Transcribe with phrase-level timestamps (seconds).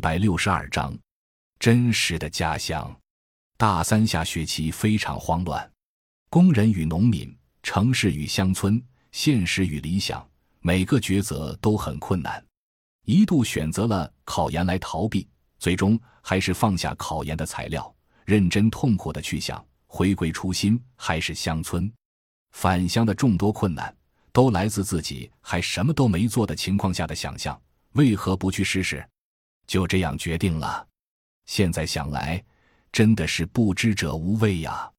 [0.00, 0.98] 百六十二章，
[1.58, 2.98] 真实的家乡。
[3.58, 5.70] 大三下学期非常慌乱，
[6.30, 8.82] 工人与农民，城市与乡村，
[9.12, 10.26] 现实与理想，
[10.60, 12.42] 每个抉择都很困难。
[13.04, 15.28] 一度选择了考研来逃避，
[15.58, 17.94] 最终还是放下考研的材料，
[18.24, 21.92] 认真痛苦的去想回归初心还是乡村。
[22.52, 23.94] 返乡的众多困难，
[24.32, 27.60] 都来自自己还什么都没做的情况下的想象。
[27.92, 29.06] 为何不去试试？
[29.70, 30.84] 就这样决定了。
[31.46, 32.42] 现在想来，
[32.90, 34.90] 真的是不知者无畏呀。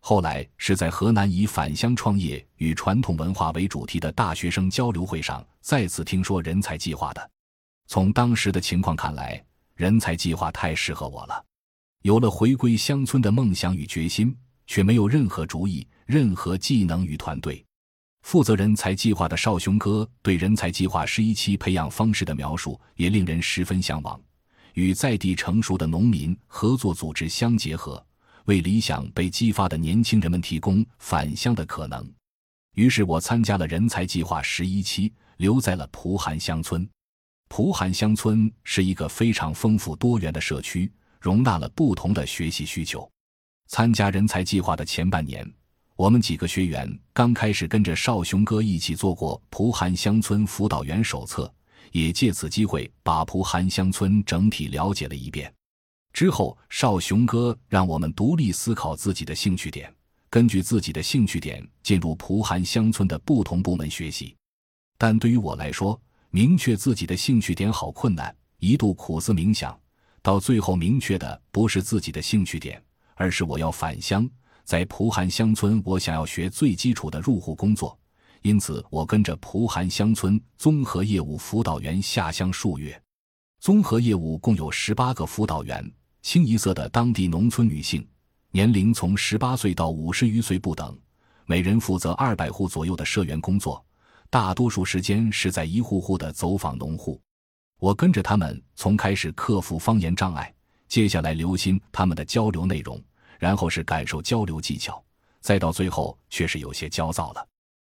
[0.00, 7.30] 后来是在河南以返乡创业与传统文化为主题的大学生交流会上，再次听说人才计划的。
[7.86, 9.42] 从当时的情况看来，
[9.74, 11.42] 人才计划太适合我了。
[12.02, 17.64] 有了回归乡村的梦想与决心，却没有任何主意、任何技能与团队。
[18.22, 24.20] 负责人才计划的少雄哥对人才计划十一期培养方式的描述也令人十分向往，
[24.74, 28.04] 与在地成熟的农民合作组织相结合，
[28.44, 32.08] 为理想被激发的年轻人们提供返乡的可能。
[32.76, 36.88] 于是我参加了人才计划十一期，留在了蒲韩乡村。
[37.48, 40.90] 蒲韩乡村是一个非常丰富多元的社区，
[41.20, 43.10] 容纳了不同的学习需求。
[43.66, 45.50] 参加人才计划的前半年。
[46.00, 51.52] 我们几个学员刚开始跟着少雄哥一起做过蒲韩乡村辅导员手册，
[51.92, 55.52] 也借此机会把蒲韩乡村整体了解了一遍。
[56.14, 59.94] 之后，少雄哥让我们独立思考自己的兴趣点，
[60.30, 64.34] 根据自己的兴趣点进入蒲韩乡村的不同部门学习。
[64.96, 66.00] 但对于我来说，
[66.30, 69.78] 明确自己的兴趣点好困难，一度苦思冥想，
[70.22, 72.82] 到最后明确的不是自己的兴趣点，
[73.16, 74.26] 而是我要返乡。
[74.70, 77.98] 在蒲韩乡村，我想要学最基础的入户工作，
[78.42, 83.02] 因此我跟着蒲韩乡村综合业务辅导员下乡数月。
[83.58, 85.84] 综合业务共有十八个辅导员，
[86.22, 88.06] 清一色的当地农村女性，
[88.52, 90.96] 年龄从十八岁到五十余岁不等，
[91.46, 93.84] 每人负责二百户左右的社员工作，
[94.30, 97.20] 大多数时间是在一户户的走访农户。
[97.80, 100.54] 我跟着他们从开始克服方言障碍，
[100.86, 103.02] 接下来留心他们的交流内容。
[103.40, 105.02] 然后是感受交流技巧，
[105.40, 107.44] 再到最后却是有些焦躁了。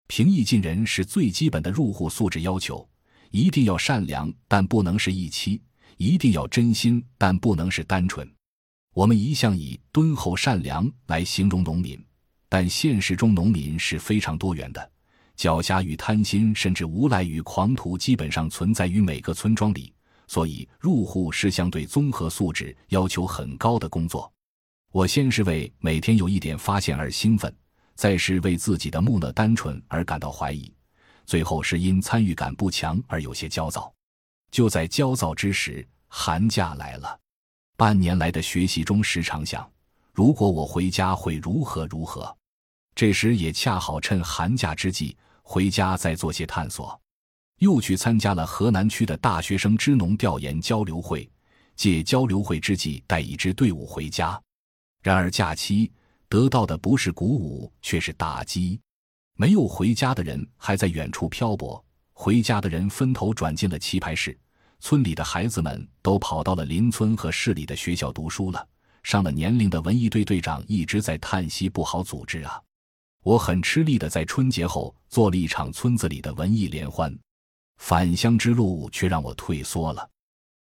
[0.08, 2.88] 平易近人是最基本的入户素质要求，
[3.30, 5.60] 一定要善良，但不能是义气；
[5.98, 8.28] 一定要真心，但不能是单纯。
[8.96, 12.02] 我们一向以敦厚善良来形容农民，
[12.48, 14.92] 但现实中农民是非常多元的，
[15.38, 19.94] 狡黠与贪心，甚至无赖与狂徒，基本上存在于每个村庄里。
[20.26, 24.33] 所以，入户是相对综合素质要求很高的工作。
[24.94, 27.52] 我先是为每天有一点发现而兴奋，
[27.96, 30.72] 再是为自己的木讷单纯而感到怀疑，
[31.26, 33.92] 最后是因参与感不强而有些焦躁。
[34.52, 37.20] 就在焦躁之时，寒假来了。
[37.76, 39.68] 半年来的学习中，时常想，
[40.12, 42.32] 如果我回家会如何如何。
[42.94, 47.02] 这时也恰好趁寒假之际回家再做些探索，
[47.58, 51.28] 又去参加了河南区的大学生支农调研交流会，
[51.76, 54.40] 借交流会之际带一支队伍回家。
[55.04, 55.92] 然而假期
[56.30, 58.80] 得到的不是鼓舞，却是打击。
[59.36, 61.84] 没有回家的人还在远处漂泊，
[62.14, 64.36] 回家的人分头转进了棋牌室。
[64.80, 68.66] 村里的孩子们都跑到了邻村和市里的学校读书了。
[69.04, 72.62] 上了年龄的文艺队队长一直在叹息：“不好组织啊！”
[73.24, 77.14] 我很吃力的在春节后做了一场村子里的文艺联欢。
[77.78, 80.10] 返乡之路却让我退缩了。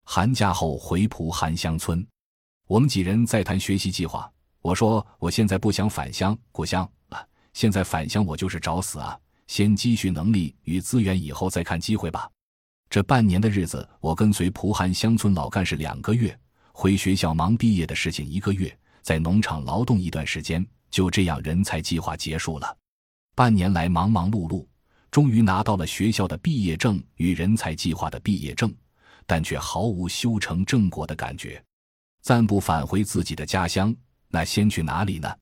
[0.06, 2.04] 寒假后回蒲韩乡村。
[2.72, 4.32] 我们几人在谈学习计划。
[4.62, 9.20] 我说：“我现在不想返乡故乡了，现在返乡我就是找死啊！
[9.48, 12.30] 先积蓄能力与资源，以后再看机会吧。”
[12.90, 16.34] 这半年的日子，我跟随蒲韩乡村老干事两个月，
[16.72, 22.78] 回学校忙毕业的事情一个月，在农场劳动一段时间，就这样人才计划结束了。
[23.36, 24.66] 半年来忙忙碌碌，
[25.12, 28.74] 终于拿到了学校的毕业证与人才计划的毕业证，
[29.26, 31.62] 但却毫无修成正果的感觉。
[32.22, 33.96] 暂不返回自己的家乡，
[34.30, 35.36] 那先去哪里呢？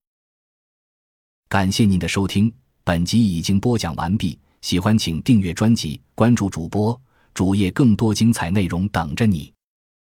[1.47, 2.53] 感谢您的收听，
[2.83, 4.39] 本集已经播讲完毕。
[4.61, 6.99] 喜欢请订阅专辑，关注主播
[7.33, 9.53] 主页，更多精彩内容等着你。